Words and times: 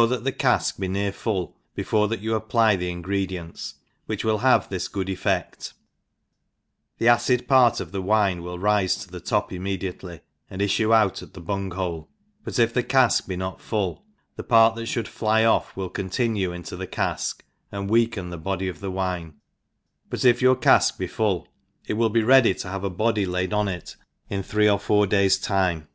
t 0.00 0.16
the 0.16 0.32
caOc 0.32 0.78
be 0.78 0.88
near 0.88 1.12
Aill 1.12 1.52
before 1.74 2.08
you 2.14 2.34
apply 2.34 2.74
the 2.74 2.88
ingredients, 2.88 3.74
which 4.06 4.24
will 4.24 4.38
have 4.38 4.70
this 4.70 4.88
good 4.88 5.08
effeft, 5.08 5.74
the 6.96 7.06
acid 7.06 7.46
part 7.46 7.80
of 7.80 7.92
the 7.92 8.00
wine 8.00 8.40
will 8.42 8.58
rife 8.58 8.98
to 9.00 9.10
the 9.10 9.20
top 9.20 9.52
immediately, 9.52 10.20
and 10.48 10.62
itbiB 10.62 10.88
6yti 11.10 11.22
at 11.22 11.34
the 11.34 11.40
bung 11.42 11.70
hole, 11.72 12.08
but 12.44 12.58
if 12.58 12.72
the 12.72 12.82
cade 12.82 13.10
be 13.28 13.36
not 13.36 13.60
full, 13.60 14.02
the 14.36 14.42
part 14.42 14.74
that 14.74 14.84
Ihould 14.88 15.06
fly 15.06 15.44
off 15.44 15.76
will 15.76 15.90
continue 15.90 16.50
in 16.50 16.62
the 16.62 16.86
cade, 16.86 17.20
and 17.70 17.90
weaken 17.90 18.30
the 18.30 18.38
body 18.38 18.72
pf 18.72 18.78
the 18.78 18.90
wine, 18.90 19.34
but 20.08 20.24
if 20.24 20.40
ypur 20.40 20.54
cafk 20.56 20.96
be 20.96 21.06
full, 21.08 21.46
it 21.86 21.92
will 21.92 22.08
be 22.08 22.22
ready 22.22 22.54
to 22.54 22.68
have 22.68 22.82
9, 22.84 22.94
body 22.94 23.26
kid 23.26 23.32
oii 23.34 23.68
it 23.76 23.96
in 24.30 24.42
three 24.42 24.66
or 24.66 24.78
four 24.78 25.06
days 25.06 25.36
time. 25.38 25.88